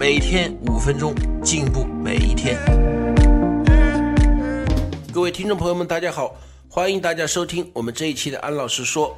[0.00, 1.14] 每天五分钟，
[1.44, 2.56] 进步每一天。
[5.12, 6.34] 各位听众朋友们，大家好，
[6.70, 9.14] 欢迎大家收听我们这一期的安老师说。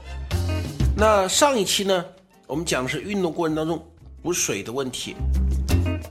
[0.96, 2.04] 那上一期呢，
[2.48, 3.80] 我们讲的是运动过程当中
[4.24, 5.14] 补水的问题。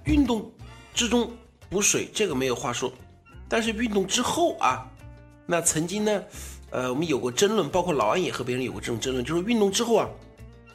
[0.06, 0.50] 运动
[0.94, 1.30] 之中
[1.70, 2.94] 补水，这个没有话说。
[3.50, 4.90] 但是运动之后啊，
[5.46, 6.24] 那曾经呢，
[6.70, 10.08] 呃，我们有过争论，包括老安也和别人有过这种争论，就是运动之后啊，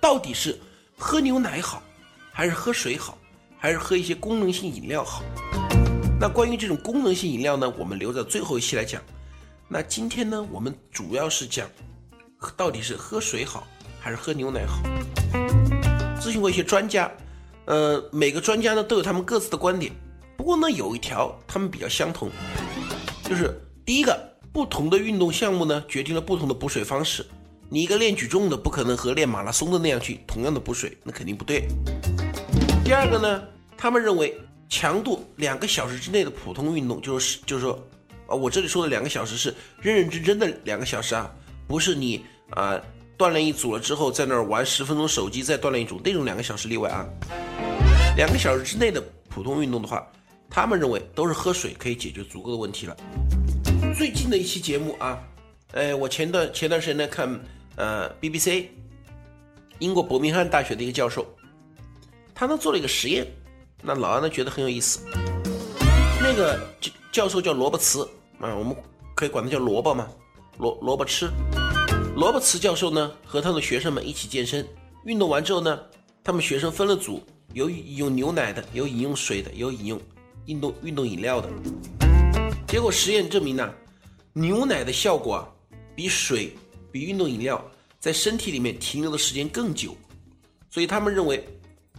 [0.03, 0.61] 到底是
[0.99, 1.83] 喝牛奶好，
[2.31, 3.17] 还是喝水好，
[3.59, 5.23] 还是喝一些功能性饮料好？
[6.21, 9.03] 那关于这种功能性饮料呢，我们留在最后一期来讲。
[9.69, 11.69] 那今天呢，我们主要是讲
[12.57, 13.67] 到底是喝水好。
[13.99, 14.81] 还是喝牛奶好？
[16.21, 17.11] 咨询过一些专家，
[17.65, 19.91] 呃，每个专家呢都有他们各自的观点。
[20.37, 22.31] 不过呢，有一条他们比较相同，
[23.25, 24.17] 就是第一个，
[24.53, 27.27] 不同的运动项目呢决定了不同的补水方式。
[27.69, 31.67] 你一个练举重的不可能和练马拉松的那样去同样的补水，那肯定不对。
[32.85, 33.43] 第二个呢，
[33.77, 34.37] 他们认为
[34.69, 37.73] 强度两个小时之内的普通运动，就是就是说，
[38.27, 41.33] 啊，我这里说的两个小时是认认真真的两个小时啊，
[41.67, 42.81] 不是你啊。
[43.19, 47.09] 锻炼一组了之后，在那儿玩十分钟手机，再锻炼一组，那种两个小时例外啊。
[48.15, 50.07] 两个小时之内的普通运动的话，
[50.51, 52.95] 他们认为都是喝水可以解决足够的问题了。
[53.97, 55.19] 最近的一期节目啊，
[55.73, 57.41] 呃，我前段前段时间呢看
[57.77, 58.67] 呃 BBC，
[59.79, 61.27] 英国伯明翰大学的一个教授，
[62.35, 63.27] 他呢做了一个实验，
[63.83, 65.01] 那老安呢觉得很有意思。
[66.21, 68.03] 那个教教授叫罗伯茨
[68.41, 68.77] 啊，我们
[69.15, 70.09] 可以管他叫萝卜嘛，
[70.59, 71.31] 萝萝卜吃。
[72.17, 74.67] 罗伯茨教授呢，和他的学生们一起健身，
[75.05, 75.79] 运动完之后呢，
[76.25, 80.01] 他们学生分了组，有饮用牛奶的，有饮用水的，有饮用
[80.47, 81.49] 运动运动饮料的。
[82.67, 83.73] 结果实验证明呢，
[84.33, 85.49] 牛奶的效果啊，
[85.95, 86.57] 比水、
[86.91, 87.63] 比运动饮料
[88.01, 89.95] 在身体里面停留的时间更久。
[90.71, 91.47] 所以他们认为，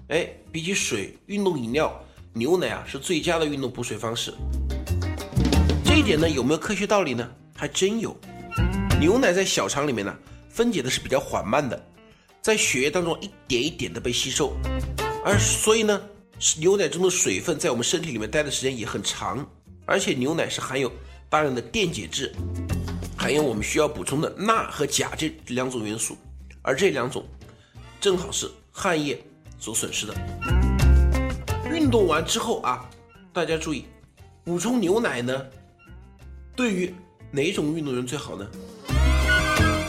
[0.10, 2.02] 哎，比起水、运动饮料，
[2.32, 4.34] 牛奶啊是最佳的运动补水方式。
[5.84, 7.30] 这一点呢，有没有科学道理呢？
[7.54, 8.16] 还真有。
[9.02, 10.18] 牛奶在小肠里面呢，
[10.48, 11.86] 分解的是比较缓慢的，
[12.42, 14.56] 在血液当中一点一点的被吸收，
[15.26, 16.02] 而所以呢，
[16.58, 19.46] 牛奶中的水分在我们身体里面待的时间也很长，
[19.86, 20.90] 而且牛奶是含有
[21.28, 22.34] 大量的电解质，
[23.18, 26.18] 含有我们需要补充的钠和钾这两种元素，
[26.62, 27.26] 而这两种
[28.00, 29.22] 正好是汗液
[29.58, 30.14] 所损失的。
[31.72, 32.90] 运动完之后啊，
[33.32, 33.86] 大家注意，
[34.44, 35.46] 补充牛奶呢，
[36.56, 36.94] 对于
[37.32, 38.48] 哪种运动员最好呢？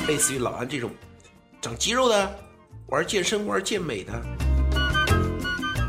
[0.07, 0.91] 类似于老安这种
[1.61, 2.39] 长肌肉的、
[2.87, 4.13] 玩健身、玩健美的，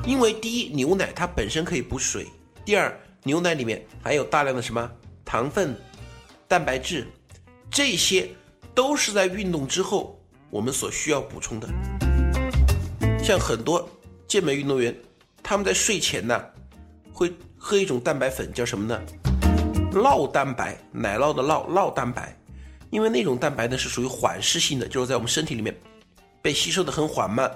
[0.06, 2.25] 因为第一，牛奶它本身可以补水；
[2.66, 4.91] 第二，牛奶里面含有大量的什么
[5.23, 5.73] 糖分、
[6.47, 7.07] 蛋白质，
[7.72, 8.29] 这些
[8.73, 10.19] 都是在运动之后
[10.50, 11.69] 我们所需要补充的。
[13.29, 13.88] 像很多
[14.28, 14.91] 健美运动员，
[15.44, 16.44] 他们在睡前呢
[17.13, 19.00] 会喝一种蛋白粉，叫什么呢？
[19.94, 22.35] 酪蛋白，奶酪的酪，酪蛋白。
[22.89, 25.78] 因为那种蛋白呢是属于缓释性的，就是在我们身体里面
[26.41, 27.51] 被吸收的很缓慢。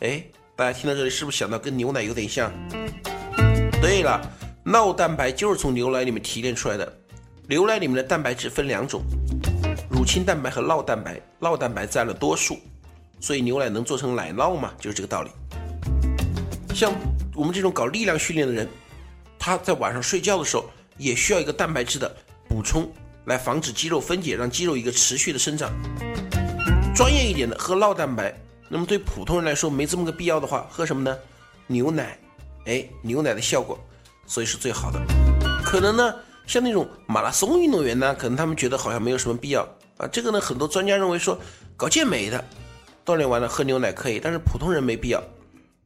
[0.00, 0.22] 哎，
[0.54, 2.52] 大家听到这里是不是想到跟牛奶有点像？
[3.80, 4.20] 对了，
[4.66, 6.98] 酪蛋白就是从牛奶里面提炼出来的。
[7.48, 9.00] 牛奶里面的蛋白质分两种，
[9.88, 12.58] 乳清蛋白和酪蛋白，酪蛋白占了多数，
[13.20, 15.30] 所以牛奶能做成奶酪嘛，就是这个道理。
[16.74, 16.92] 像
[17.34, 18.68] 我们这种搞力量训练的人，
[19.38, 20.68] 他在晚上睡觉的时候
[20.98, 22.14] 也需要一个蛋白质的
[22.48, 22.90] 补充。
[23.26, 25.68] 来防止肌肉分解，让肌肉一个持续的生长。
[26.94, 28.32] 专业一点的喝酪蛋白，
[28.68, 31.18] 那么对普通人来说没这么个必要的话，喝什么呢？
[31.66, 32.16] 牛奶，
[32.66, 33.76] 哎，牛奶的效果，
[34.28, 35.00] 所以是最好的。
[35.64, 36.14] 可能呢，
[36.46, 40.06] 像那种马拉松运动员呢，可能他们觉得好像没有什么必要啊。
[40.06, 41.36] 这个呢，很多专家认为说，
[41.76, 42.44] 搞健美的
[43.06, 45.22] 锻炼完了喝牛奶可以，但是普通人没必要。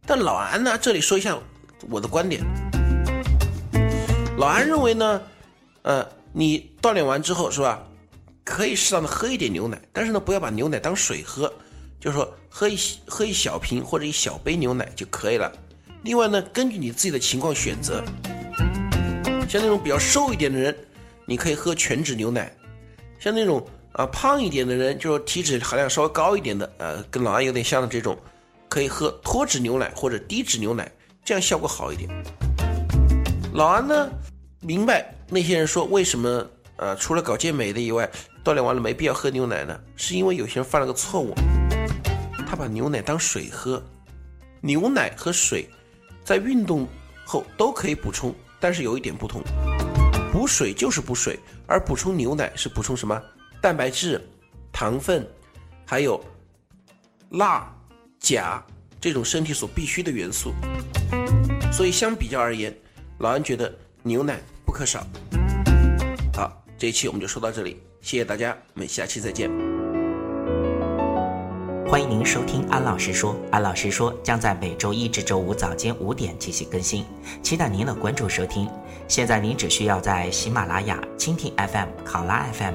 [0.06, 1.38] 但老安呢，这里说一下
[1.88, 2.42] 我的观点。
[4.38, 5.22] 老安认为呢，
[5.82, 6.04] 呃。
[6.32, 7.82] 你锻炼完之后是吧？
[8.44, 11.52] 可以适当的喝一点牛奶，但是呢，不要把牛奶当水喝，
[11.98, 15.52] 就是说喝一喝一小瓶或者一小杯牛奶就可以了。
[16.04, 18.04] 另外呢，根据你自己的情况选择，
[19.48, 20.72] 像那种比较瘦一点的人，
[21.26, 22.44] 你可以喝全脂牛奶；
[23.18, 28.16] 像那种啊胖一点的人，就是体脂含量稍微高一点的，呃，跟老安有点像的这种，
[28.68, 30.90] 可以喝脱脂牛奶或者低脂牛奶，
[31.24, 32.08] 这样效果好一点。
[33.52, 34.08] 老安呢？
[34.60, 36.46] 明白那些人说为什么
[36.76, 38.08] 呃除了搞健美的以外，
[38.44, 39.78] 锻炼完了没必要喝牛奶呢？
[39.96, 41.34] 是因为有些人犯了个错误，
[42.46, 43.82] 他把牛奶当水喝。
[44.60, 45.68] 牛奶和水
[46.22, 46.86] 在运动
[47.24, 49.42] 后都可以补充，但是有一点不同，
[50.30, 53.20] 补水就是补水，而补充牛奶是补充什么？
[53.62, 54.18] 蛋白质、
[54.72, 55.28] 糖分，
[55.84, 56.18] 还有
[57.28, 57.70] 钠、
[58.18, 58.64] 钾
[58.98, 60.54] 这种身体所必需的元素。
[61.70, 62.74] 所以相比较而言，
[63.18, 63.70] 老安觉得
[64.02, 65.06] 牛奶不可少。
[66.32, 69.50] 好，这一期我们就说到这里，谢谢大家，我们下期再见。
[71.86, 77.04] 欢迎您收听安老师说，安老师说将在每周一至周五早间五点进行更新，
[77.42, 78.66] 期待您的关注收听。
[79.06, 82.74] 现在您只需要在喜马拉雅、蜻蜓 FM、考拉 FM、